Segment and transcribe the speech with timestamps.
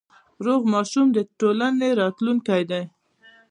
[0.45, 2.83] روغ ماشوم د ټولنې راتلونکی دی۔